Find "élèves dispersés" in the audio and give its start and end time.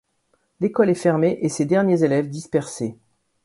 2.03-2.97